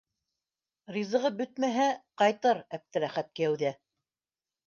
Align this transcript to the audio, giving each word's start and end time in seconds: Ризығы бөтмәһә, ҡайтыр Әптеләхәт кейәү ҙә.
Ризығы 0.95 1.29
бөтмәһә, 1.41 1.85
ҡайтыр 2.21 2.63
Әптеләхәт 2.79 3.31
кейәү 3.41 3.61
ҙә. 3.65 3.75